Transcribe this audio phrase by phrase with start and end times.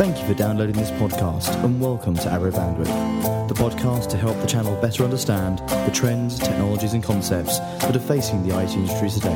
[0.00, 4.34] Thank you for downloading this podcast and welcome to Arrow Bandwidth, the podcast to help
[4.40, 9.10] the channel better understand the trends, technologies, and concepts that are facing the IT industry
[9.10, 9.34] today.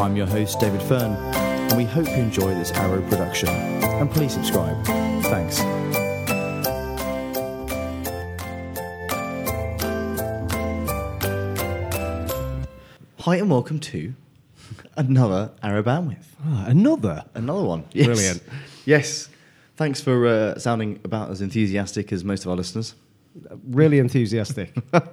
[0.00, 3.50] I'm your host, David Fern, and we hope you enjoy this Arrow production.
[3.50, 4.82] And please subscribe.
[5.24, 5.58] Thanks.
[13.18, 14.14] Hi, and welcome to
[14.96, 16.24] another Arrow Bandwidth.
[16.46, 17.26] Ah, another.
[17.34, 17.84] Another one.
[17.92, 18.06] Yes.
[18.06, 18.42] Brilliant.
[18.86, 19.28] Yes.
[19.80, 22.94] Thanks for uh, sounding about as enthusiastic as most of our listeners.
[23.66, 24.74] Really enthusiastic.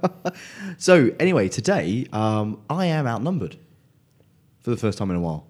[0.78, 3.56] So, anyway, today um, I am outnumbered
[4.60, 5.48] for the first time in a while.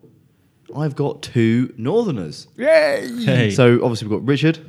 [0.76, 2.48] I've got two Northerners.
[2.58, 3.10] Yay!
[3.26, 3.50] Hey.
[3.50, 4.60] So, obviously, we've got Richard,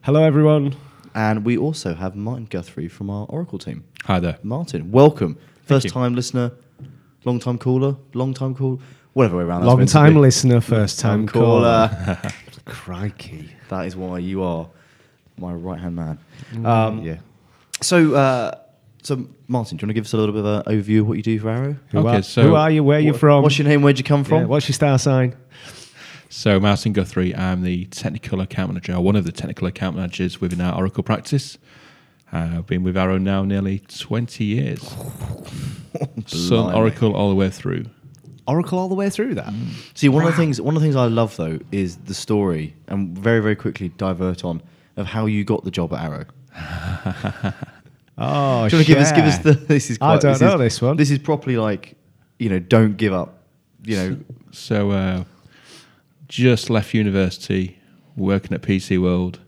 [0.00, 0.74] Hello, everyone.
[1.14, 3.84] and we also have Martin Guthrie from our Oracle team.
[4.04, 4.38] Hi there.
[4.42, 5.36] Martin, welcome.
[5.66, 5.90] First you.
[5.90, 6.50] time listener,
[7.24, 8.80] long time caller, long time call,
[9.12, 9.60] whatever way around.
[9.60, 11.88] that's Long time listener, first time caller.
[11.88, 12.18] caller.
[12.64, 13.50] Crikey.
[13.68, 14.68] that is why you are
[15.38, 16.18] my right hand man.
[16.64, 17.16] Um, yeah.
[17.80, 18.54] So, uh,
[19.02, 21.08] so Martin, do you want to give us a little bit of an overview of
[21.08, 21.76] what you do for Arrow?
[21.90, 22.84] Who, Okay, are, so- who are you?
[22.84, 23.42] Where are you What- from?
[23.42, 23.82] What's your name?
[23.82, 24.42] Where'd you come from?
[24.42, 25.34] Yeah, what's your star sign?
[26.28, 30.40] So, Martin Guthrie, I'm the technical account manager, or one of the technical account managers
[30.40, 31.58] within our Oracle practice.
[32.32, 34.80] Uh, I've been with Arrow now nearly 20 years.
[36.26, 37.84] Sun Oracle all the way through.
[38.46, 39.52] Oracle all the way through that.
[39.94, 42.74] See, one of the things, one of the things I love though is the story,
[42.88, 44.62] and very, very quickly divert on
[44.96, 46.26] of how you got the job at Arrow.
[48.18, 49.54] Oh, Do you want to give us, give us the?
[49.66, 49.98] This is.
[50.00, 50.96] I don't this know is, this one.
[50.96, 51.96] This is properly like,
[52.38, 53.42] you know, don't give up.
[53.84, 54.18] You know,
[54.52, 55.24] So, uh,
[56.28, 57.78] just left university,
[58.14, 59.40] working at PC World,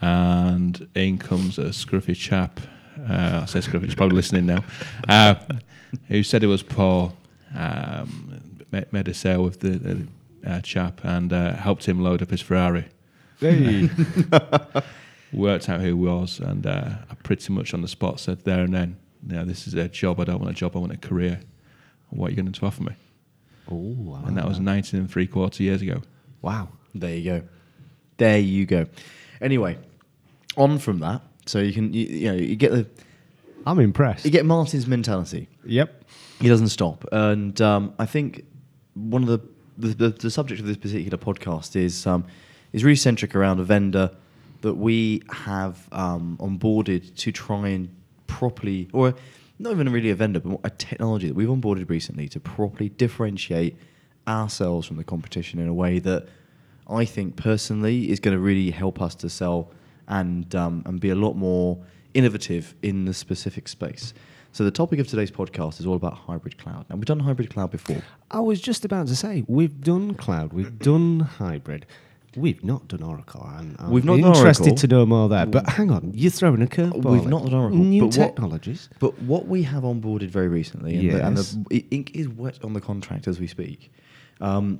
[0.00, 2.60] and in comes a scruffy chap.
[3.08, 4.62] Uh, I say scruffy, he's probably listening now.
[5.08, 5.34] Uh,
[6.08, 7.14] who said it was Paul.
[7.54, 10.06] Um, ma- made a sale with the, the
[10.46, 12.86] uh, chap and uh, helped him load up his Ferrari.
[13.40, 13.90] Hey.
[15.32, 18.62] Worked out who he was, and uh, I pretty much on the spot said there
[18.64, 20.18] and then, "Yeah, this is a job.
[20.18, 20.74] I don't want a job.
[20.74, 21.40] I want a career.
[22.08, 22.94] What are you going to offer me?"
[23.70, 26.02] Ooh, I And that was 19 and three quarter years ago.
[26.42, 26.70] Wow.
[26.94, 27.42] there you go,
[28.16, 28.86] there you go.
[29.40, 29.78] Anyway,
[30.56, 32.86] on from that, so you can, you, you know, you get the,
[33.64, 34.24] I'm impressed.
[34.24, 35.46] you get Martin's mentality.
[35.64, 35.99] Yep.
[36.40, 38.44] He doesn't stop, and um, I think
[38.94, 39.40] one of the
[39.76, 42.24] the, the the subject of this particular podcast is um,
[42.72, 44.10] is really centric around a vendor
[44.62, 47.88] that we have um, onboarded to try and
[48.26, 49.14] properly, or
[49.58, 53.76] not even really a vendor, but a technology that we've onboarded recently to properly differentiate
[54.28, 56.26] ourselves from the competition in a way that
[56.88, 59.70] I think personally is going to really help us to sell
[60.08, 61.78] and um, and be a lot more
[62.14, 64.12] innovative in the specific space.
[64.52, 66.86] So the topic of today's podcast is all about hybrid cloud.
[66.90, 68.02] Now we've done hybrid cloud before.
[68.30, 71.86] I was just about to say, we've done cloud, we've done hybrid.
[72.36, 73.44] We've not done Oracle.
[73.58, 74.76] and I'm We've not interested Oracle.
[74.76, 75.46] to know more there.
[75.46, 77.12] But hang on, you're throwing a curveball.
[77.12, 78.88] We've not done Oracle, New but what- technologies.
[79.00, 82.72] But what we have onboarded very recently, and, the, and the ink is wet on
[82.72, 83.92] the contract as we speak,
[84.40, 84.78] um,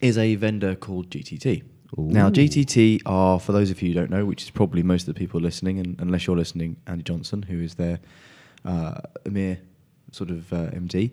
[0.00, 1.62] is a vendor called GTT.
[1.96, 5.14] Now, GTT are, for those of you who don't know, which is probably most of
[5.14, 7.98] the people listening, and unless you're listening, Andy Johnson, who is their
[8.64, 9.58] uh, mere
[10.12, 11.10] sort of uh, MD,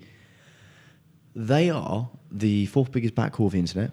[1.36, 3.92] they are the fourth biggest backhaul of the internet.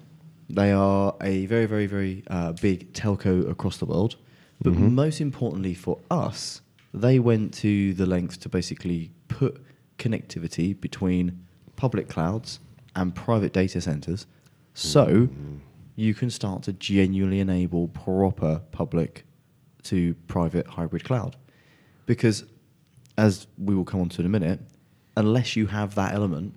[0.48, 4.16] They are a very, very, very uh, big telco across the world.
[4.62, 6.60] But most importantly for us,
[6.94, 9.60] they went to the length to basically put
[9.98, 12.60] connectivity between public clouds
[12.94, 14.26] and private data centers
[14.74, 15.28] so
[15.96, 19.24] you can start to genuinely enable proper public
[19.84, 21.36] to private hybrid cloud.
[22.06, 22.44] Because,
[23.16, 24.60] as we will come on to in a minute,
[25.16, 26.54] unless you have that element,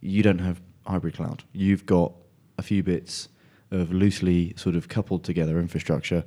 [0.00, 1.44] you don't have hybrid cloud.
[1.52, 2.12] You've got
[2.58, 3.28] a few bits
[3.70, 6.24] of loosely sort of coupled together infrastructure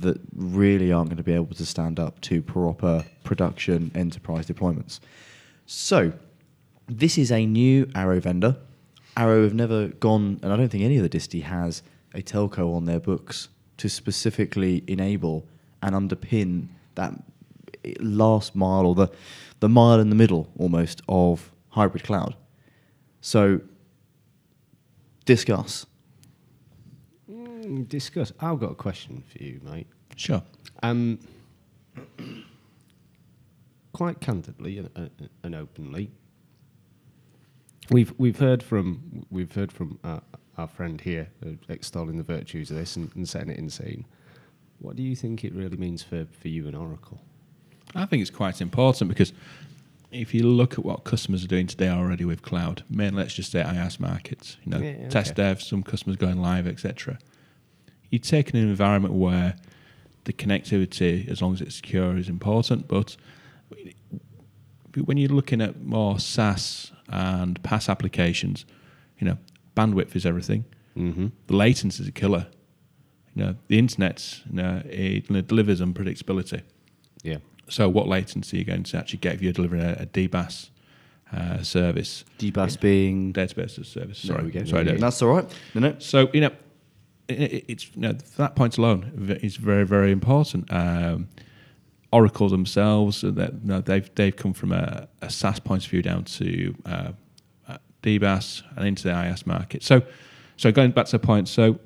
[0.00, 5.00] that really aren't going to be able to stand up to proper production enterprise deployments.
[5.66, 6.12] So,
[6.86, 8.56] this is a new Arrow vendor.
[9.16, 11.82] Arrow have never gone, and I don't think any of the disty has
[12.14, 15.46] a telco on their books to specifically enable
[15.82, 17.14] and underpin that
[18.00, 19.08] last mile or the,
[19.60, 22.34] the mile in the middle almost of hybrid cloud.
[23.20, 23.60] So,
[25.24, 25.86] discuss.
[27.30, 28.32] Mm, discuss.
[28.40, 29.86] I've got a question for you, mate.
[30.16, 30.42] Sure.
[30.82, 31.18] Um,
[33.92, 36.10] quite candidly and, uh, and openly,
[37.90, 40.22] we've we've heard from we've heard from our,
[40.56, 44.06] our friend here uh, extolling the virtues of this and, and setting it in scene.
[44.78, 47.20] What do you think it really means for, for you and Oracle?
[47.94, 49.32] I think it's quite important because
[50.10, 53.52] if you look at what customers are doing today already with cloud, mainly let's just
[53.52, 57.18] say IaaS markets, you know, Yeah, test dev, some customers going live, etc.
[58.10, 59.56] you take an environment where
[60.24, 62.88] the connectivity, as long as it's secure, is important.
[62.88, 63.16] But
[64.94, 68.66] when you're looking at more SaaS and PaaS applications,
[69.18, 69.38] you know,
[69.76, 70.64] bandwidth is everything.
[70.96, 71.28] Mm-hmm.
[71.46, 72.48] The latency is a killer.
[73.34, 76.62] You know, the internet, you know, it delivers unpredictability.
[77.22, 77.38] Yeah.
[77.70, 80.70] So, what latency are you going to actually get if you're delivering a, a DBaaS
[81.32, 82.24] uh, service?
[82.38, 83.32] DBaaS being.
[83.32, 84.18] Database as a service.
[84.18, 84.64] Sorry, go.
[84.64, 84.84] sorry.
[84.84, 84.96] no.
[84.96, 85.48] That's all right.
[85.74, 85.96] No, no.
[85.98, 86.50] So you know,
[87.28, 90.70] it, it- it's you know that point alone is very very important.
[90.72, 91.28] Um,
[92.12, 95.90] Oracle themselves, uh, that you know, they've they've come from a, a SaaS point of
[95.90, 97.12] view down to uh,
[97.68, 99.84] uh, DBaaS and into the IaaS market.
[99.84, 100.02] So,
[100.56, 101.78] so going back to the point, so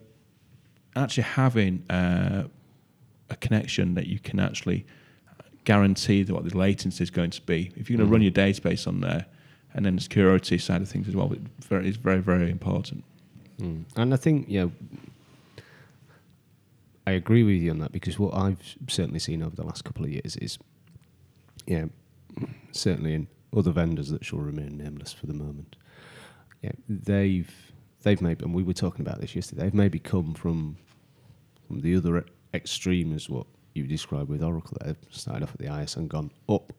[0.96, 2.44] actually having uh,
[3.28, 4.86] a connection that you can actually
[5.64, 7.72] guarantee what the latency is going to be.
[7.76, 9.26] If you're going to run your database on there,
[9.74, 13.04] and then the security side of things as well, it very, is very very important.
[13.58, 13.84] Mm.
[13.96, 14.66] And I think, yeah,
[17.06, 20.04] I agree with you on that because what I've certainly seen over the last couple
[20.04, 20.58] of years is,
[21.66, 21.86] yeah,
[22.72, 25.76] certainly in other vendors that shall remain nameless for the moment,
[26.62, 27.52] yeah, they've
[28.02, 30.76] they've maybe, and we were talking about this yesterday, they've maybe come from
[31.66, 34.76] from the other extreme as what you described with Oracle.
[34.84, 36.72] They've started off at the IaaS and gone up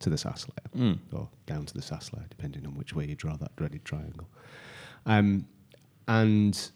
[0.00, 0.98] to the SaaS layer Mm.
[1.12, 4.28] or down to the SaaS layer, depending on which way you draw that dreaded triangle.
[5.06, 5.46] Um,
[6.08, 6.70] and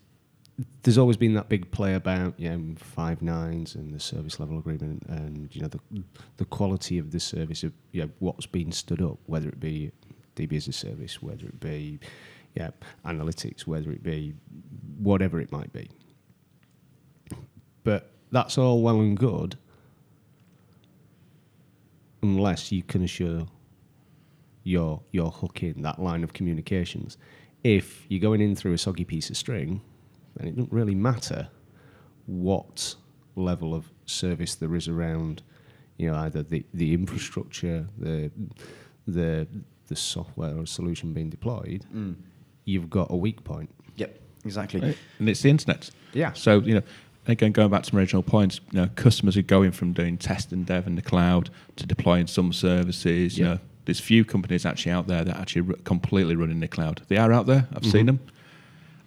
[0.82, 4.58] there's always been that big play about you know, five nines and the service level
[4.58, 5.80] agreement and you know the
[6.36, 9.90] the quality of the service of you know, what's been stood up, whether it be
[10.36, 11.98] DB as a service, whether it be
[12.54, 12.70] yeah
[13.04, 14.34] analytics, whether it be
[14.98, 15.90] whatever it might be.
[17.82, 19.56] But that's all well and good,
[22.24, 23.46] unless you can assure
[24.62, 27.18] your your hook in that line of communications.
[27.62, 29.82] If you're going in through a soggy piece of string,
[30.36, 31.48] then it doesn't really matter
[32.26, 32.94] what
[33.36, 35.42] level of service there is around,
[35.98, 38.30] you know, either the, the infrastructure, the
[39.06, 39.46] the
[39.88, 41.84] the software or solution being deployed.
[41.94, 42.16] Mm.
[42.64, 43.70] You've got a weak point.
[43.96, 44.80] Yep, exactly.
[44.80, 44.98] Right?
[45.18, 45.90] And it's the internet.
[46.14, 46.32] Yeah.
[46.32, 46.82] So, you know,
[47.26, 50.52] again, going back to my original points, you know, customers are going from doing test
[50.52, 53.38] and dev in the cloud to deploying some services.
[53.38, 56.68] You know, there's few companies actually out there that actually r- completely run in the
[56.68, 57.02] cloud.
[57.08, 57.68] They are out there.
[57.72, 57.90] I've mm-hmm.
[57.90, 58.20] seen them,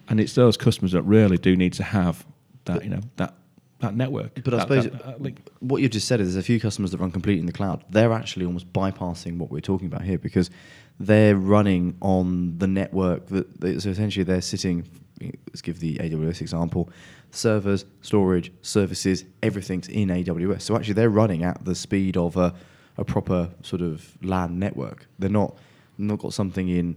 [0.08, 2.24] and it's those customers that really do need to have
[2.64, 3.34] that, you know, that
[3.80, 4.42] that network.
[4.42, 6.98] But I suppose that- that what you've just said is there's a few customers that
[6.98, 7.84] run completely in the cloud.
[7.90, 10.50] They're actually almost bypassing what we're talking about here because
[10.98, 14.84] they're running on the network that they, so essentially they're sitting.
[15.20, 16.90] Let's give the AWS example:
[17.30, 20.62] servers, storage, services, everything's in AWS.
[20.62, 22.54] So actually, they're running at the speed of a,
[22.96, 25.06] a proper sort of LAN network.
[25.18, 25.56] They're not
[25.98, 26.96] not got something in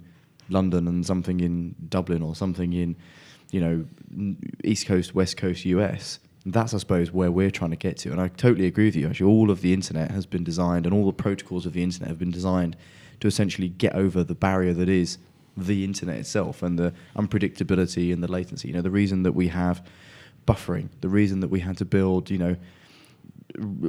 [0.49, 2.95] London and something in Dublin or something in
[3.51, 6.19] you know East Coast, West Coast, US.
[6.45, 9.07] That's I suppose where we're trying to get to, and I totally agree with you.
[9.07, 12.09] Actually, all of the internet has been designed, and all the protocols of the internet
[12.09, 12.75] have been designed
[13.19, 15.17] to essentially get over the barrier that is
[15.67, 18.67] the internet itself and the unpredictability and the latency.
[18.67, 19.85] You know, the reason that we have
[20.47, 22.55] buffering, the reason that we had to build, you know,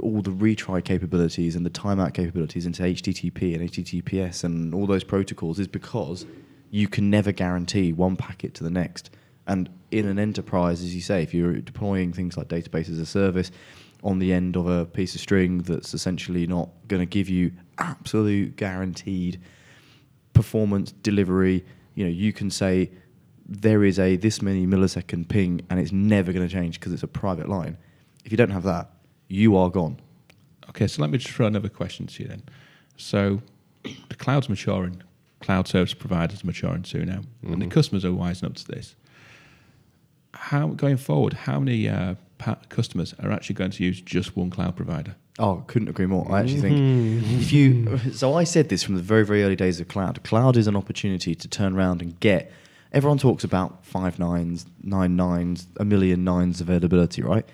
[0.03, 5.05] all the retry capabilities and the timeout capabilities into HTTP and HTTPS and all those
[5.05, 6.27] protocols is because
[6.71, 9.11] you can never guarantee one packet to the next.
[9.47, 13.07] And in an enterprise, as you say, if you're deploying things like database as a
[13.07, 13.51] service
[14.03, 17.53] on the end of a piece of string that's essentially not going to give you
[17.79, 19.41] absolute guaranteed
[20.33, 22.91] performance delivery, you know, you can say
[23.47, 27.03] there is a this many millisecond ping and it's never going to change because it's
[27.03, 27.77] a private line.
[28.25, 28.91] If you don't have that,
[29.29, 29.99] you are gone.
[30.71, 32.43] Okay, so let me just throw another question to you then.
[32.97, 33.43] So,
[33.83, 35.03] the cloud's maturing,
[35.41, 37.71] cloud service providers are maturing too now, and the Mhm.
[37.71, 38.95] customers are wising up to this.
[40.35, 41.33] How going forward?
[41.35, 42.17] How many uh, pa-
[42.69, 45.17] customers are actually going to use just one cloud provider?
[45.39, 46.31] Oh, couldn't agree more.
[46.31, 47.99] I actually think if you.
[48.13, 50.23] So I said this from the very, very early days of cloud.
[50.25, 52.53] Cloud is an opportunity to turn around and get.
[52.93, 57.47] Everyone talks about five nines, nine nines, a million nines availability, right?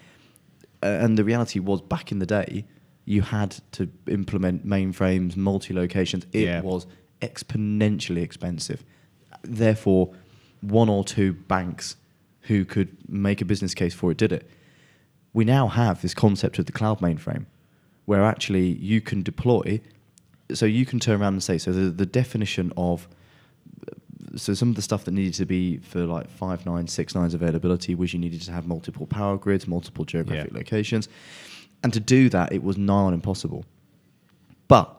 [0.82, 2.64] Uh, and the reality was back in the day,
[3.04, 6.26] you had to implement mainframes, multi locations.
[6.32, 6.60] It Yeah.
[6.62, 6.86] was
[7.22, 8.84] exponentially expensive.
[9.42, 10.12] Therefore,
[10.60, 11.96] one or two banks
[12.42, 14.50] who could make a business case for it did it.
[15.32, 17.46] We now have this concept of the cloud mainframe
[18.06, 19.80] where actually you can deploy.
[20.54, 23.06] So you can turn around and say, so the, the definition of
[24.36, 27.34] so some of the stuff that needed to be for like five nines, six nines
[27.34, 30.58] availability was you needed to have multiple power grids, multiple geographic Yeah.
[30.58, 31.08] locations,
[31.82, 33.64] and to do that it was nigh on impossible.
[34.68, 34.94] But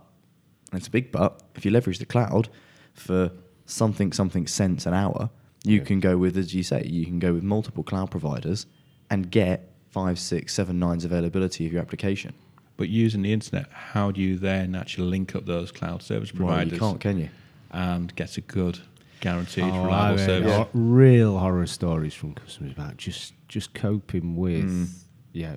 [0.72, 1.42] and it's a big but.
[1.56, 2.50] If you leverage the cloud
[2.94, 3.32] for
[3.66, 5.30] something something cents an hour,
[5.64, 5.84] you Yeah.
[5.84, 8.66] can go with, as you say, you can go with multiple cloud providers
[9.10, 12.34] and get five, six, seven nines availability of your application.
[12.78, 16.48] But using the internet, how do you then actually link up those cloud service Well,
[16.48, 17.30] providers you can't, can you?
[17.72, 18.80] and get a good,
[19.20, 20.52] guaranteed, Oh, reliable I've service?
[20.56, 24.88] ho- real horror stories from customers about just just coping with Mm.
[25.34, 25.56] yeah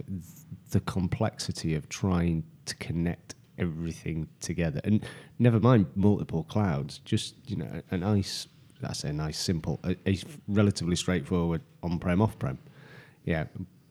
[0.70, 5.04] the complexity of trying to connect everything together, and
[5.38, 6.98] never mind multiple clouds.
[7.04, 8.48] Just you know, a, a nice
[8.82, 12.58] I say nice, simple, a, a relatively straightforward on-prem, off-prem.
[13.24, 13.44] Yeah,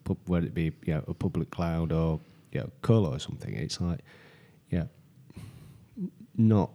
[0.04, 2.20] pu- whether it be you know, a public cloud or
[2.52, 3.54] you know, Colo or something.
[3.54, 4.00] It's like
[4.70, 4.86] yeah,
[6.36, 6.72] not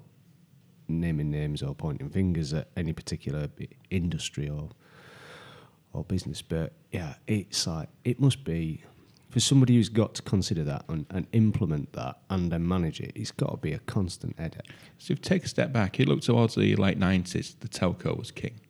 [0.89, 3.49] naming names or pointing fingers at any particular
[3.91, 4.71] industry or
[5.93, 8.83] or business, but yeah, it's like it must be
[9.31, 13.13] for somebody who's got to consider that and, and implement that and then manage it.
[13.15, 14.71] It's got to be a constant headache.
[14.99, 18.17] So if you take a step back, you look towards the late nineties, the telco
[18.17, 18.61] was king.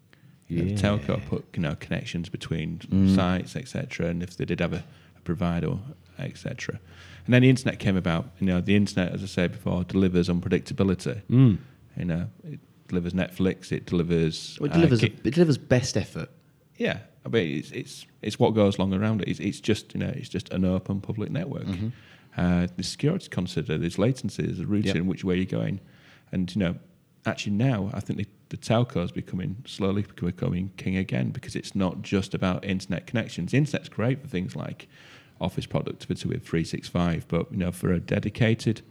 [0.49, 3.15] You know, The telco put you know connections between Mm.
[3.15, 4.07] sites, etc.
[4.09, 4.85] And if they did have a,
[5.17, 5.77] a provider,
[6.19, 6.79] etc.
[7.25, 8.31] And then the internet came about.
[8.41, 11.23] You know, the internet, as I said before, delivers unpredictability.
[11.31, 11.59] Mm.
[11.97, 14.57] You know, it delivers Netflix, it delivers.
[14.61, 16.31] Well, it uh, delivers, ki- it delivers best effort.
[16.79, 19.29] yeah, I mean, it's it's it's what goes along around it.
[19.29, 21.65] It's, it's just you know, it's just an open public network.
[21.67, 21.93] Mhm.
[22.37, 25.05] Uh, the security considered, there's latency, there's a routing, Yep.
[25.07, 25.81] which way you're going,
[26.31, 26.77] and you know,
[27.25, 31.75] actually now I think the, the telco is becoming slowly becoming king again because it's
[31.75, 33.53] not just about internet connections.
[33.53, 34.89] Internet's great for things like
[35.41, 38.83] office productivity with 365, but you know, for a dedicated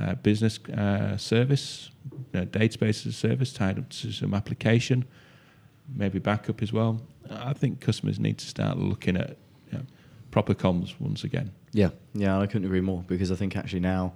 [0.00, 5.04] uh, business uh, service, you know, database as a service tied up to some application,
[5.94, 7.00] maybe backup as well.
[7.30, 9.36] I think customers need to start looking at
[9.70, 9.84] you know,
[10.30, 11.52] proper comms once again.
[11.72, 14.14] Yeah, yeah, I couldn't agree more because I think actually now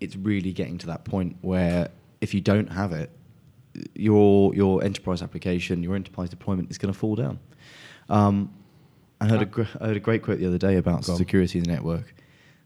[0.00, 1.88] it's really getting to that point where
[2.20, 3.10] if you don't have it,
[3.94, 7.38] your your enterprise application, your enterprise deployment is going to fall down.
[8.08, 8.52] Um,
[9.20, 11.58] I heard, a gr- I heard a great quote the other day about Go security
[11.58, 12.14] in the network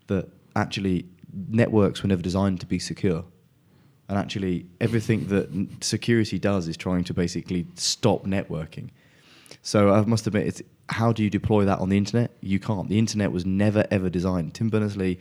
[0.09, 1.07] that actually
[1.49, 3.25] networks were never designed to be secure.
[4.09, 8.90] And actually, everything that n- security does is trying to basically stop networking.
[9.62, 12.33] So I must admit, it's how do you deploy that on the internet?
[12.40, 12.88] You can't.
[12.88, 14.54] The internet was never ever designed.
[14.54, 15.19] Tim Berners Lee,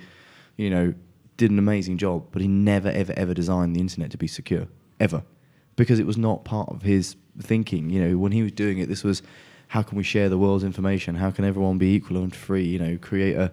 [0.58, 0.94] you know,
[1.38, 4.68] did an amazing job, but he never ever ever designed the internet to be secure
[5.00, 5.24] ever,
[5.82, 7.90] because it was not part of his thinking.
[7.90, 9.24] You know, when he was doing it, this was
[9.70, 11.16] how can we share the world's information?
[11.16, 12.66] How can everyone be equal and free?
[12.66, 13.52] You know, create a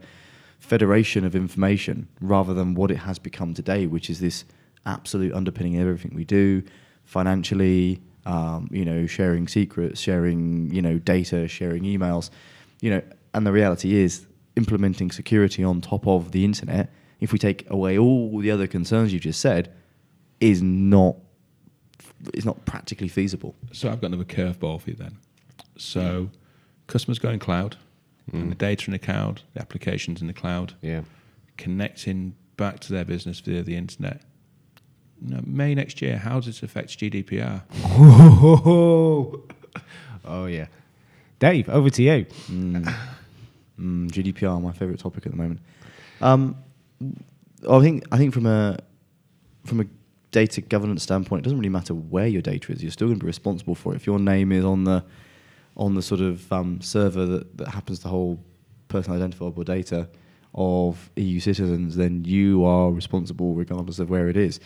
[0.59, 4.45] federation of information rather than what it has become today, which is this
[4.85, 6.63] absolute underpinning of everything we do,
[7.05, 12.29] financially, um, you know, sharing secrets, sharing, you know, data, sharing emails,
[12.83, 13.01] you know,
[13.33, 17.97] and the reality is implementing security on top of the internet, if we take away
[17.97, 19.73] all the other concerns you've just said,
[20.41, 21.17] is not
[22.35, 23.55] is not practically feasible.
[23.73, 25.19] So I've got another curveball for you then.
[25.77, 26.31] So
[26.87, 27.77] customers going cloud,
[28.33, 31.03] and the data in the cloud, the applications in the cloud, Yeah.
[31.57, 34.21] connecting back to their business via the internet.
[35.23, 37.63] You know, May next year, how does this affect GDPR?
[40.25, 40.67] oh yeah.
[41.39, 42.27] Dave, over to you.
[42.51, 42.95] Mm.
[43.81, 45.61] Mm, GDPR, my favourite topic at the moment.
[46.21, 46.57] Um,
[47.69, 48.79] I think I think from a
[49.65, 49.85] from a
[50.31, 52.83] data governance standpoint, it doesn't really matter where your data is.
[52.83, 53.97] You're still going to be responsible for it.
[53.97, 55.05] If your name is on the
[55.77, 58.43] on the sort of um, server that, that happens to hold
[58.89, 60.09] personal identifiable data
[60.55, 64.59] of EU citizens, then you are responsible regardless of where it is.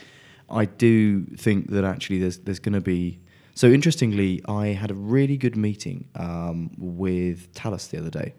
[0.49, 3.21] I do think that actually there's there's going to be.
[3.55, 8.35] So interestingly, I had a really good meeting um, with Thales the other day,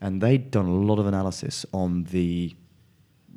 [0.00, 2.56] and they'd done a lot of analysis on the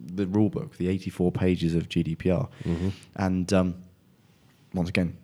[0.05, 2.47] the rule book, the 84 pages of GDPR,
[3.15, 3.75] and um,
[4.73, 5.17] once again,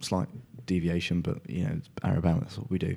[0.00, 0.28] slight
[0.66, 2.96] deviation, but you know, it's Arabama, that's what we do.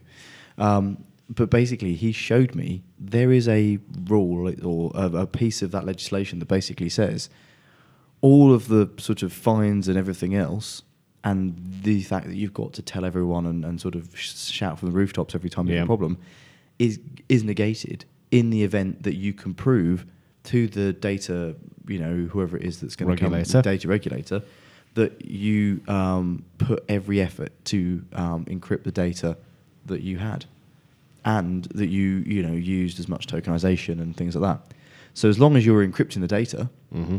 [0.58, 5.72] Um, but basically, he showed me there is a rule or a, a piece of
[5.72, 7.30] that legislation that basically says
[8.22, 10.84] all of the sort of fines and everything else,
[11.24, 14.80] and the fact that you've got to tell everyone and, and sort of sh- shout
[14.80, 16.18] from the rooftops every time you have a problem,
[16.80, 20.06] is is negated in the event that you can prove
[20.48, 21.56] to the data,
[21.88, 24.42] you know, whoever it is that's going to come, the data regulator,
[24.96, 29.38] that you um, put every effort to um, encrypt the data
[29.86, 30.46] that you had,
[31.24, 34.74] and that you you know used as much tokenization and things like that.
[35.14, 37.18] So as long as you're encrypting the data, Mm-hmm.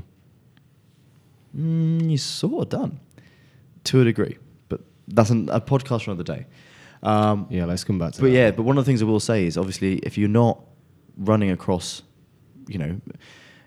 [1.56, 3.00] mm, you're sort of done
[3.84, 4.36] to a degree.
[4.68, 6.46] But that's an, a podcast for another day.
[7.02, 8.32] Um, Yeah, let's come back to but that.
[8.32, 10.60] yeah, but one of the things I will say is obviously if you're not
[11.16, 12.02] running across,
[12.68, 13.00] you know,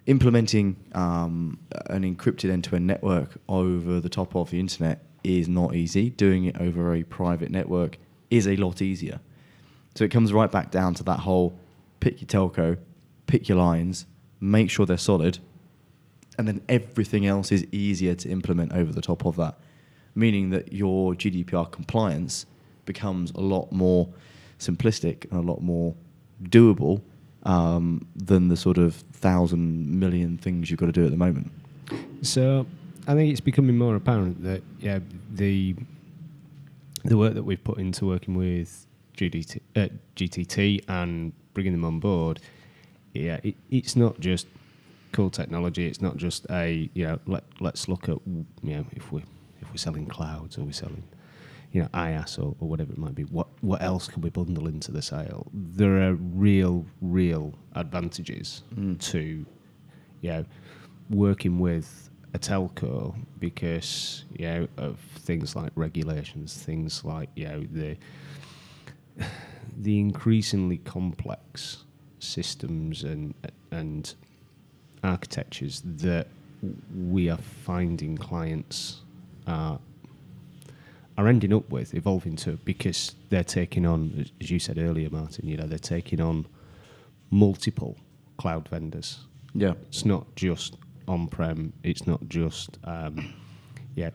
[0.06, 6.10] implementing um, an encrypted end-to-end network over the top of the internet is not easy.
[6.10, 7.98] Doing it over a private network
[8.30, 9.20] is a lot easier.
[9.96, 11.54] So it comes right back down to that whole
[12.00, 12.78] pick your telco,
[13.28, 14.06] pick your lines,
[14.40, 15.40] make sure they're solid,
[16.38, 19.58] and then everything else is easier to implement over the top of that.
[20.16, 22.46] Meaning that your GDPR compliance
[22.86, 24.10] becomes a lot more
[24.60, 25.94] simplistic and a lot more
[26.44, 27.02] doable
[27.44, 31.52] um, than the sort of thousand million things you've got to do at the moment.
[32.22, 32.66] So
[33.08, 35.00] I think it's becoming more apparent that yeah
[35.32, 35.76] the
[37.04, 38.86] the work that we've put into working with
[39.18, 42.40] GDT, uh, GTT and bringing them on board,
[43.14, 44.48] yeah, it, it's not just
[45.12, 45.88] cool technology.
[45.88, 49.24] It's not just a you know let let's look at you know if we
[49.62, 51.04] if we're selling clouds or we're selling
[51.72, 53.24] you know IaaS or, or whatever it might be.
[53.24, 55.48] What what else can we bundle into the sale?
[55.54, 59.00] There are real real advantages Mm.
[59.12, 59.46] to
[60.22, 60.46] you know
[61.10, 67.64] working with a telco because you know of things like regulations, things like you know
[67.72, 67.98] the
[69.78, 71.86] the increasingly complex
[72.20, 73.34] systems and
[73.72, 74.16] and
[75.04, 76.28] architectures that
[76.96, 79.02] we are finding clients
[79.48, 79.80] are
[81.22, 85.48] are ending up with evolving to because they're taking on as you said earlier Martin
[85.48, 86.46] you know they're taking on
[87.30, 87.98] multiple
[88.38, 89.20] cloud vendors
[89.54, 89.74] Yeah.
[89.88, 91.74] it's not just on-prem.
[91.84, 93.34] It's not just um,
[93.96, 94.12] yeah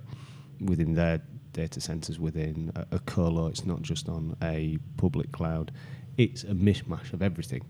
[0.61, 1.21] within their
[1.53, 3.47] data centers within a, a colo.
[3.47, 5.73] It's not just on a public cloud.
[6.17, 7.63] It's a mishmash of everything,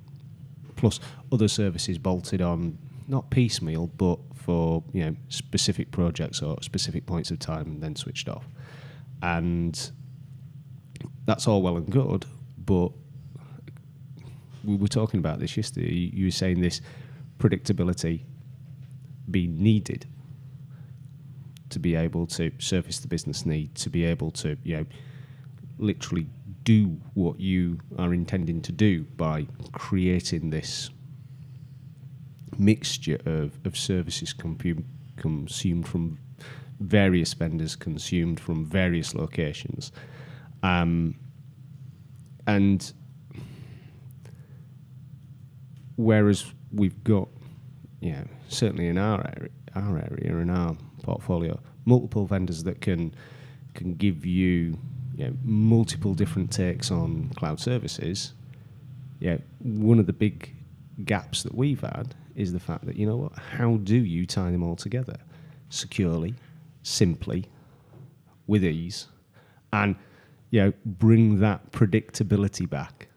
[0.77, 1.01] plus
[1.33, 2.79] other services bolted on,
[3.09, 7.97] not piecemeal, but for you know specific projects or specific points of time, and then
[7.97, 8.47] switched off.
[9.23, 9.93] And
[11.25, 12.25] that's all well and good,
[12.59, 12.93] but
[14.65, 15.93] we were talking about this yesterday.
[15.93, 16.81] You, were saying this
[17.39, 18.23] predictability
[19.31, 20.07] being needed
[21.71, 24.87] to be able to service the business need, to be able to, you know,
[25.79, 26.27] literally
[26.63, 30.91] do what you are intending to do by creating this
[32.59, 36.19] mixture of, of services consumed from
[36.81, 39.93] various vendors, consumed from various locations.
[40.63, 41.17] Um,
[42.47, 42.93] and
[45.97, 47.29] whereas we've got,
[48.01, 53.15] you know, certainly in our area, our area in our portfolio, multiple vendors that can
[53.75, 54.79] can give you,
[55.17, 58.33] you know, multiple different takes on cloud services.
[59.21, 60.55] Yeah, one of the big
[61.05, 63.33] gaps that we've had is the fact that you know what?
[63.39, 65.17] How do you tie them all together
[65.69, 66.35] securely,
[66.87, 67.47] simply,
[68.47, 69.09] with ease,
[69.73, 69.97] and
[70.51, 73.09] you know, bring that predictability back?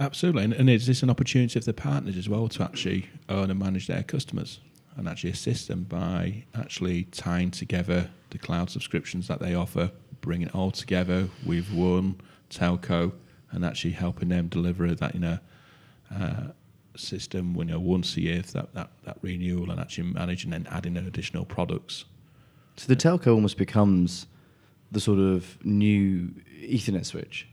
[0.00, 3.50] Absolutely, and, and is this an opportunity for the partners as well to actually own
[3.50, 4.60] and manage their customers
[4.96, 9.90] and actually assist them by actually tying together the cloud subscriptions that they offer,
[10.20, 13.12] bringing it all together with one telco,
[13.52, 15.38] and actually helping them deliver that you know
[16.14, 16.48] uh,
[16.96, 20.96] system you know once a year that, that that renewal and actually managing and adding
[20.96, 22.04] in additional products.
[22.76, 24.26] So the telco almost becomes
[24.92, 26.30] the sort of new
[26.62, 27.48] Ethernet switch.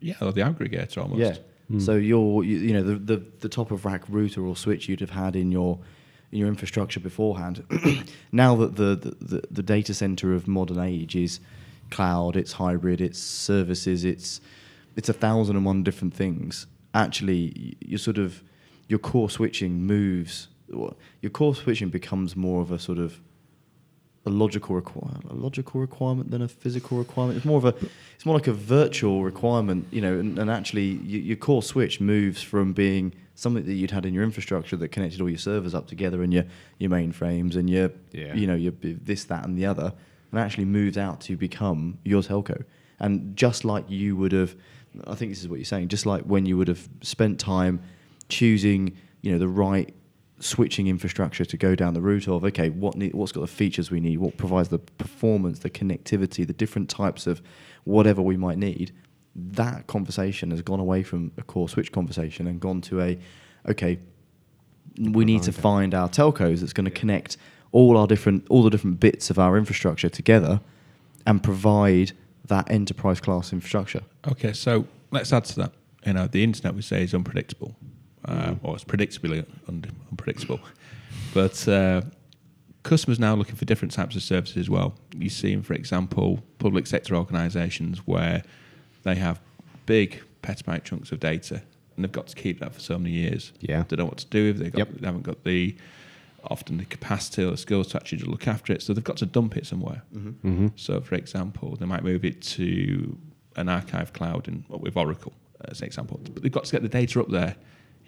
[0.00, 1.20] Yeah, or the aggregator almost.
[1.20, 1.36] Yeah.
[1.70, 1.82] Mm.
[1.82, 5.00] So your, you, you know, the, the the top of rack router or switch you'd
[5.00, 5.78] have had in your
[6.30, 7.64] in your infrastructure beforehand.
[8.32, 11.40] now that the, the, the, the data center of modern age is
[11.90, 14.40] cloud, it's hybrid, it's services, it's
[14.96, 16.66] it's a thousand and one different things.
[16.94, 18.42] Actually, y- your sort of
[18.88, 20.48] your core switching moves.
[21.20, 23.20] Your core switching becomes more of a sort of
[24.26, 27.36] a logical requirement, a logical requirement than a physical requirement.
[27.36, 27.74] It's more of a,
[28.14, 30.18] it's more like a virtual requirement, you know.
[30.18, 34.12] And, and actually, y your core switch moves from being something that you'd had in
[34.14, 36.44] your infrastructure that connected all your servers up together and your
[36.78, 38.34] your mainframes and your, Yeah.
[38.34, 39.92] you know, your this, that, and the other,
[40.30, 42.64] and actually moves out to become your telco.
[42.98, 44.56] And just like you would have,
[45.06, 45.88] I think this is what you're saying.
[45.88, 47.80] Just like when you would have spent time
[48.28, 49.94] choosing, you know, the right
[50.38, 53.90] switching infrastructure to go down the route of okay what need, what's got the features
[53.90, 54.18] we need?
[54.18, 57.40] What provides the performance the connectivity the different types of
[57.84, 58.92] whatever we might need?
[59.34, 63.18] That conversation has gone away from a core switch conversation and gone to a
[63.68, 63.98] okay
[64.98, 67.36] we need to find our telcos that's going to connect
[67.72, 70.60] all our different all the different bits of our infrastructure together
[71.26, 72.12] and provide
[72.46, 74.02] that enterprise class infrastructure.
[74.28, 75.72] Okay, so let's add to that.
[76.06, 77.74] You know, the internet we say is unpredictable,
[78.26, 80.60] uh, or it's predictably un- unpredictable.
[81.34, 82.02] But uh,
[82.82, 84.94] customers now looking for different types of services as well.
[85.16, 88.42] You see, for example, public sector organisations where
[89.02, 89.40] they have
[89.86, 91.62] big petabyte chunks of data,
[91.94, 93.52] and they've got to keep that for so many years.
[93.60, 93.84] Yeah.
[93.88, 94.64] They don't know what to do with it.
[94.64, 95.00] They've got, Yep.
[95.00, 95.76] They haven't got the
[96.48, 99.26] often the capacity or the skills to actually look after it, so they've got to
[99.26, 100.02] dump it somewhere.
[100.14, 100.68] Mm-hmm.
[100.76, 103.18] So, for example, they might move it to
[103.56, 105.32] an archive cloud in, with Oracle,
[105.64, 106.20] as an example.
[106.22, 107.56] But they've got to get the data up there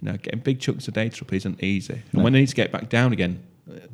[0.01, 2.55] You know, getting big chunks of data up isn't easy, and when they need to
[2.55, 3.43] get back down again,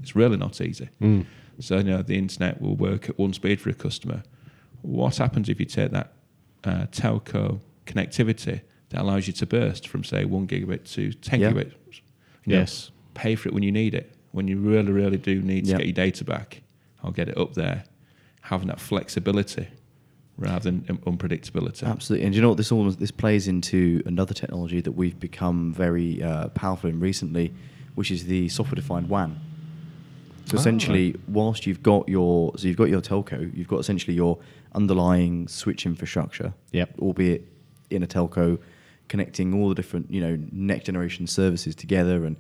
[0.02, 0.88] it's really not easy.
[1.00, 1.24] Mm.
[1.60, 4.22] So you know, the internet will work at one speed for a customer.
[4.82, 6.12] What happens if you take that
[6.64, 11.52] uh, telco connectivity that allows you to burst from say one gigabit to ten Yeah.
[11.52, 11.72] gigabit?
[12.44, 12.90] You know, Yes.
[13.14, 14.12] pay for it when you need it.
[14.32, 16.62] When you really, really do need to get your data back,
[17.02, 17.84] I'll get it up there.
[18.42, 19.68] Having that flexibility
[20.36, 21.84] rather than unpredictability.
[21.84, 22.56] Absolutely, and you know what?
[22.56, 27.52] This almost this plays into another technology that we've become very uh, powerful in recently,
[27.94, 29.38] which is the software-defined WAN.
[30.46, 30.60] So Ah.
[30.60, 34.38] essentially, whilst you've got your so you've got your telco, you've got essentially your
[34.74, 36.98] underlying switch infrastructure, Yep.
[36.98, 37.48] albeit
[37.90, 38.58] in a telco,
[39.08, 42.36] connecting all the different you know next generation services together and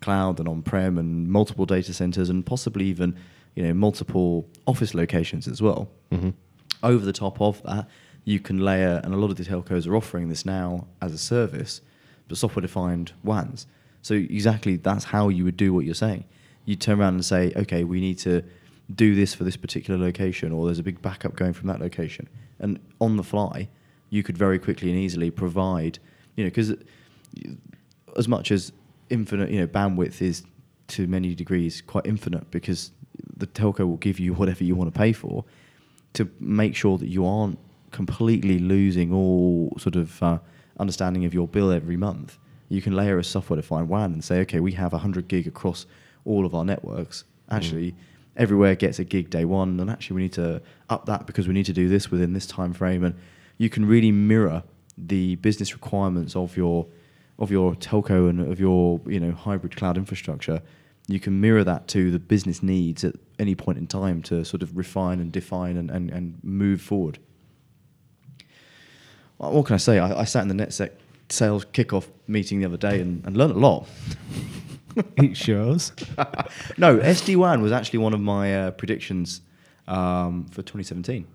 [0.00, 3.14] cloud and on-prem and multiple data centers and possibly even
[3.54, 6.30] you know multiple office locations as well hmm
[6.82, 7.88] over the top of that,
[8.24, 11.18] you can layer, and a lot of the telcos are offering this now as a
[11.18, 11.80] service,
[12.28, 13.66] but software defined WANs.
[14.02, 16.24] So, exactly that's how you would do what you're saying.
[16.64, 18.42] You turn around and say, okay, we need to
[18.94, 22.28] do this for this particular location, or there's a big backup going from that location.
[22.58, 23.68] And on the fly,
[24.10, 25.98] you could very quickly and easily provide,
[26.36, 26.76] you know, because uh,
[28.16, 28.72] as much as
[29.10, 30.44] infinite, you know, bandwidth is
[30.88, 32.92] to many degrees quite infinite because
[33.36, 35.44] the telco will give you whatever you want to pay for
[36.16, 37.58] to make sure that you aren't
[37.90, 40.38] completely losing all sort of uh,
[40.78, 42.38] understanding of your bill every month.
[42.68, 45.86] You can layer a software-defined WAN and say, okay, we have 100 gig across
[46.24, 47.24] all of our networks.
[47.48, 47.94] Actually,
[48.36, 51.54] everywhere gets a gig day one, and actually we need to up that because we
[51.54, 53.04] need to do this within this time frame.
[53.04, 53.14] And
[53.56, 54.64] you can really mirror
[54.98, 56.86] the business requirements of your
[57.38, 60.62] of your telco and of your you know hybrid cloud infrastructure.
[61.06, 64.62] You can mirror that to the business needs at any point in time to sort
[64.62, 67.18] of refine and define and, and, and move forward.
[69.38, 69.98] What can I say?
[69.98, 70.90] I, I sat in the NetSec
[71.28, 73.86] sales kickoff meeting the other day and, and learned a lot.
[75.16, 75.92] it shows.
[76.78, 79.42] no, SD WAN was actually one of my uh, predictions
[79.86, 81.26] um, for 2017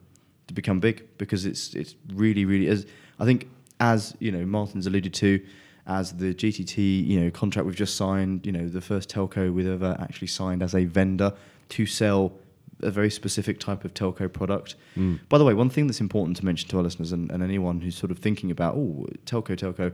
[0.47, 2.85] to become big because it's it's really really as
[3.19, 5.43] I think as you know Martin's alluded to
[5.87, 9.67] as the GTT you know contract we've just signed you know the first telco we've
[9.67, 11.33] ever actually signed as a vendor
[11.71, 12.33] to sell
[12.81, 14.75] a very specific type of telco product.
[14.97, 15.19] Mm.
[15.29, 17.79] By the way, one thing that's important to mention to our listeners and, and anyone
[17.81, 19.93] who's sort of thinking about, oh, telco, telco,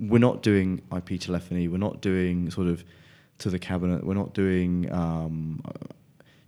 [0.00, 2.84] we're not doing IP telephony, we're not doing sort of
[3.38, 5.62] to the cabinet, we're not doing um,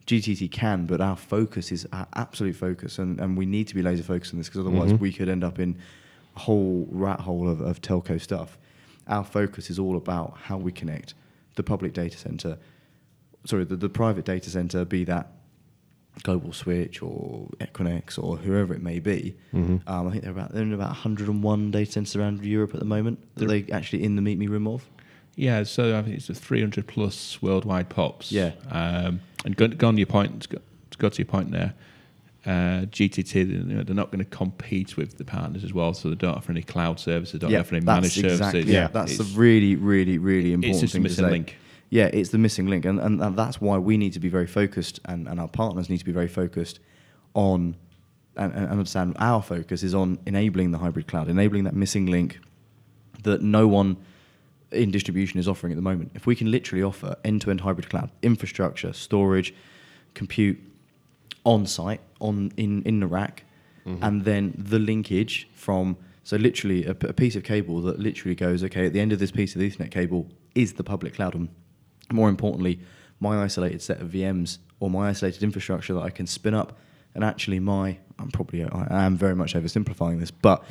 [0.07, 3.83] GTT can, but our focus is our absolute focus, and, and we need to be
[3.83, 5.01] laser focused on this because otherwise Mhm.
[5.01, 5.77] we could end up in
[6.37, 8.59] a whole rat hole of, of telco stuff.
[9.09, 11.15] Our focus is all about how we connect
[11.55, 12.59] the public data center,
[13.47, 15.33] sorry, the, the private data center, be that
[16.23, 19.35] Global Switch or Equinix or whoever it may be.
[19.55, 19.83] Mhm.
[19.87, 22.87] Um, I think they're about they're in about 101 data centers around Europe at the
[22.87, 24.89] moment that they're actually in the meet me room of.
[25.37, 28.33] Yeah, so I think it's a 300 plus worldwide pops.
[28.33, 28.53] Yeah.
[28.71, 30.59] Um, and go, go on to your point, to go,
[30.91, 31.75] to go to your point there,
[32.47, 36.37] uh, GTT, they're not going to compete with the partners as well, so they don't
[36.37, 38.73] offer any cloud services, don't offer any managed exactly, services.
[38.73, 41.31] Yeah, that's it's, the really, really, really important it's just a thing to missing say.
[41.31, 41.57] link.
[41.89, 44.47] Yeah, it's the missing link, and, and, and that's why we need to be very
[44.47, 46.81] focused, and, and our partners need to be very focused
[47.35, 47.77] on,
[48.37, 52.41] and, and understand our focus is on enabling the hybrid cloud, enabling that missing link
[53.23, 53.97] that no one
[54.73, 56.11] in distribution is offering at the moment.
[56.15, 59.55] If we can literally offer end-to-end hybrid cloud infrastructure, storage,
[60.15, 60.59] compute
[61.45, 63.45] on site, on in in the rack,
[63.87, 64.03] mm-hmm.
[64.03, 68.87] and then the linkage from so literally a piece of cable that literally goes okay
[68.87, 71.49] at the end of this piece of the Ethernet cable is the public cloud, and
[72.13, 72.81] more importantly,
[73.21, 76.79] my isolated set of VMs or my isolated infrastructure that I can spin up,
[77.15, 80.63] and actually my I'm probably I am very much oversimplifying this, but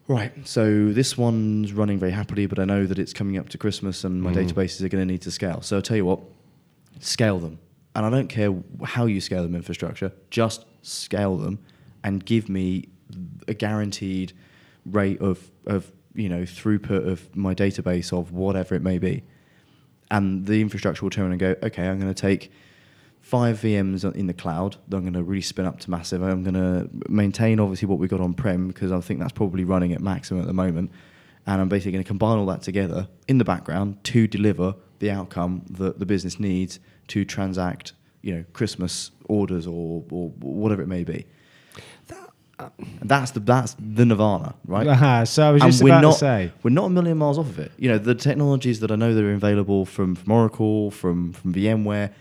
[0.08, 3.58] right, so this one's running very happily, but I know that it's coming up to
[3.58, 4.46] Christmas, and my Mm.
[4.48, 5.62] databases are going to need to scale.
[5.62, 6.22] So I'll tell you what,
[7.00, 7.60] scale them,
[7.96, 11.60] and I don't care how you scale them infrastructure, just scale them,
[12.04, 12.88] and give me
[13.48, 14.34] a guaranteed
[14.86, 19.24] rate of of you know throughput of my database of whatever it may be
[20.10, 22.50] and the infrastructure will turn and go, okay, I'm going to take
[23.28, 26.24] five VMs in the cloud that I'm going to really spin up to massive.
[26.24, 29.66] I'm going to maintain obviously what we've got on prem because I think that's probably
[29.66, 30.92] running at maximum at the moment.
[31.46, 35.12] And I'm basically going to combine all that together in the background to deliver the
[35.12, 40.88] outcome that the business needs to transact, you know, Christmas orders or, or whatever it
[40.88, 41.26] may be.
[42.60, 44.88] And uh, that's the that's the nirvana, right?
[44.88, 46.52] Aha, so I was and just about not to say.
[46.64, 47.72] we're not a million miles off of it.
[47.78, 51.54] You know, the technologies that I know that are available from, from Oracle, from from
[51.54, 52.14] VMware,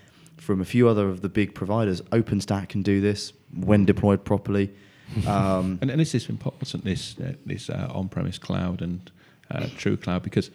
[0.47, 4.71] from a few other of the big providers, OpenStack can do this when deployed properly.
[5.27, 9.11] Um, And, and this is important, this uh, this uh, on-premise cloud and
[9.55, 10.51] uh, true cloud, because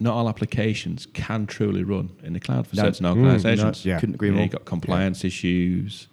[0.00, 2.82] not all applications can truly run in the cloud for No.
[2.82, 3.84] certain Mm, organisations.
[3.84, 4.00] no, Yeah.
[4.00, 4.44] couldn't agree You know, more.
[4.46, 6.08] You've got compliance issues,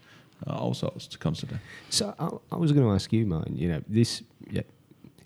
[0.48, 1.60] uh, all sorts to consider.
[1.90, 3.58] So I, I was going to ask you, Martin.
[3.58, 4.66] You know, this yeah,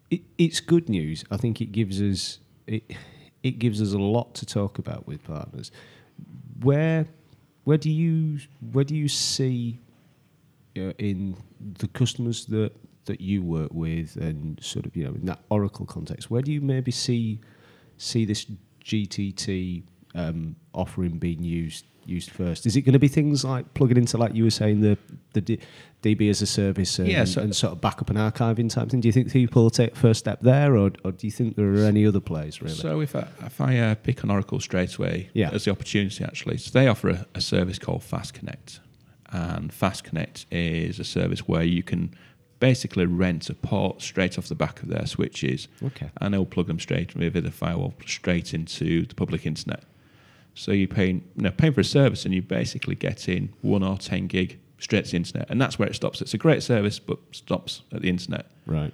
[0.09, 1.23] it, it's good news.
[1.29, 2.83] I think it gives us it
[3.43, 5.71] it gives us a lot to talk about with partners.
[6.61, 7.05] Where
[7.65, 8.39] where do you
[8.71, 9.79] where do you see
[10.77, 12.71] uh, in the customers that
[13.05, 16.31] that you work with and sort of you know in that Oracle context?
[16.31, 17.41] Where do you maybe see
[17.97, 18.45] see this
[18.83, 22.65] GTT um, offering being used used first?
[22.65, 24.97] Is it going to be things like plugging into, like you were saying, the
[25.33, 25.59] the D-
[26.01, 29.01] DB as a service and, Yeah, so- and sort of backup and archiving type thing?
[29.01, 31.55] Do you think people will take the first step there, or, or do you think
[31.55, 32.75] there are any other plays really?
[32.75, 35.49] So if I, if I uh, pick on Oracle straight away Yeah.
[35.51, 38.79] as the opportunity, actually, so they offer a, a service called FastConnect,
[39.31, 42.13] and FastConnect is a service where you can
[42.59, 46.09] basically rent a port straight off the back of their switches, Okay.
[46.21, 49.83] and they'll plug them straight via the firewall straight into the public internet.
[50.55, 53.83] So you're paying, you know, paying for a service, and you basically get in one
[53.83, 56.21] or ten gig straight to the internet, and that's where it stops.
[56.21, 58.47] It's a great service, but stops at the internet.
[58.65, 58.93] right.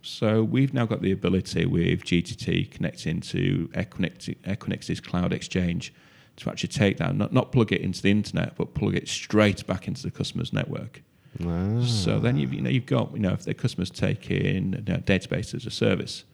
[0.00, 5.92] So we've now got the ability with GTT connecting to Equinix, Equinix's cloud exchange
[6.36, 9.66] to actually take that, not, not plug it into the internet, but plug it straight
[9.66, 11.02] back into the customer's network.
[11.44, 11.82] Ah.
[11.84, 15.00] So then you've, you know, you've got, you know, if the customer's taking you know,
[15.00, 16.24] database as a service,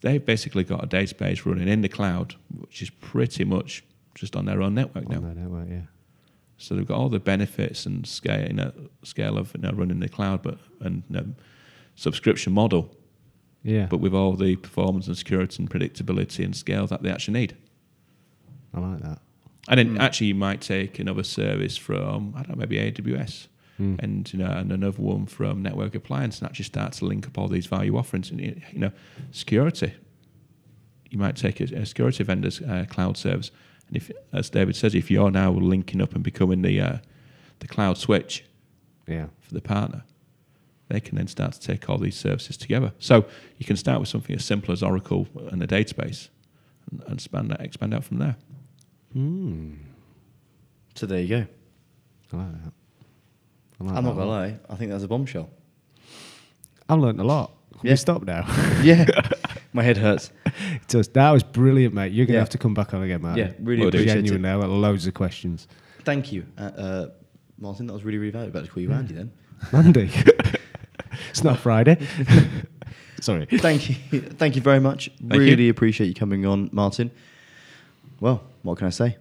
[0.00, 3.84] they've basically got a database running in the cloud, which is pretty much
[4.14, 5.16] just on their own network now.
[5.16, 5.82] On that network, yeah.
[6.58, 10.00] So they've got all the benefits and scale, you know, scale of you know, running
[10.00, 11.26] the cloud, but and you know,
[11.94, 12.94] subscription model,
[13.62, 17.40] Yeah, but with all the performance and security and predictability and scale that they actually
[17.40, 17.56] need.
[18.74, 19.20] I like that.
[19.68, 20.00] And then hmm.
[20.00, 23.46] actually, you might take another service from I don't know, maybe AWS,
[23.80, 23.94] Hmm.
[24.00, 27.38] and you know, and another one from Network Appliance, and actually start to link up
[27.38, 28.30] all these value offerings.
[28.30, 28.92] And you know,
[29.30, 29.94] security.
[31.08, 33.50] You might take a, a security vendor's uh, cloud service,
[33.88, 36.98] and if, as David says, if you're now linking up and becoming the uh,
[37.60, 38.44] the cloud switch,
[39.08, 39.28] Yeah.
[39.40, 40.02] for the partner,
[40.88, 42.92] they can then start to take all these services together.
[42.98, 43.24] So
[43.56, 46.28] you can start with something as simple as Oracle and a database,
[46.90, 48.36] and, and expand that, expand out from there.
[49.14, 49.72] Hmm.
[50.94, 51.46] so there you go.
[52.32, 52.72] I like that.
[53.80, 55.48] I like I'm not gonna lie, I think that's a bombshell.
[56.88, 57.52] I've learned a lot.
[57.78, 57.92] Can Yeah.
[57.92, 58.44] we stop now?
[58.82, 59.06] yeah,
[59.72, 60.30] my head hurts.
[60.74, 61.08] It does.
[61.08, 62.12] That was brilliant, mate.
[62.12, 62.40] You're going to Yeah.
[62.40, 63.36] have to come back on again, mate.
[63.38, 64.58] Yeah, really appreciate Genuine now.
[64.60, 65.66] Loads of questions.
[66.04, 67.08] Thank you, uh, uh,
[67.58, 67.86] Martin.
[67.86, 68.58] That was really really valuable.
[68.58, 69.30] About to call you Andy then.
[69.72, 70.10] Andy.
[71.30, 71.96] it's not Friday.
[73.20, 73.46] Sorry.
[73.46, 75.10] Thank you, thank you very much.
[75.20, 75.70] Thank really you.
[75.70, 77.10] appreciate you coming on, Martin.
[78.20, 79.16] Well, what can I say?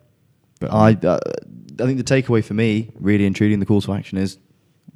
[0.60, 1.20] But- I uh,
[1.80, 4.38] I think the takeaway for me, really and truly, in the call to action is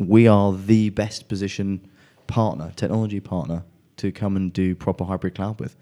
[0.07, 1.87] we are the best position
[2.27, 3.63] partner, technology partner,
[3.97, 5.75] to come and do proper hybrid cloud with.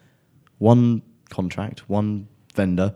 [0.57, 2.93] One contract, one vendor,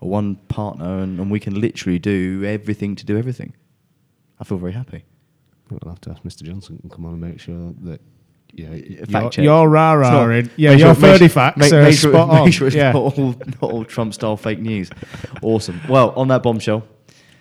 [0.00, 3.54] or one partner, and, and we can literally do everything to do everything.
[4.40, 5.04] I feel very happy.
[5.70, 6.42] We'll have to ask Mr.
[6.42, 8.00] Johnson to come on and make sure that
[8.54, 8.68] yeah,
[9.06, 9.44] Fact you're, check.
[9.44, 10.28] you're rah.
[10.56, 12.44] Yeah, your sure- make 30 sure- facts make- are make sure, spot on.
[12.44, 12.92] Make sure it's yeah.
[12.92, 14.90] not, all, not all Trump style fake news.
[15.40, 15.80] awesome.
[15.88, 16.84] Well, on that bombshell,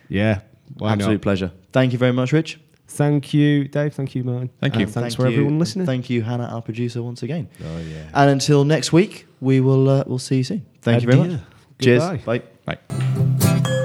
[0.08, 0.42] yeah.
[0.78, 1.22] Why absolute not?
[1.22, 1.52] pleasure.
[1.74, 2.60] Thank you very much, Rich.
[2.94, 3.94] Thank you, Dave.
[3.94, 4.50] Thank you, Martin.
[4.60, 4.82] Thank you.
[4.82, 5.86] And thanks Thank for you- everyone listening.
[5.86, 7.48] Thank you, Hannah, our producer, once again.
[7.64, 8.10] oh, yeah.
[8.14, 10.66] And until next week, we will uh, we'll see you soon.
[10.82, 11.28] Thank you very much.
[11.28, 11.40] Adieu.
[11.80, 12.04] Cheers.
[12.04, 12.42] Goodbye.
[12.68, 12.78] Bye.
[12.90, 13.78] Right.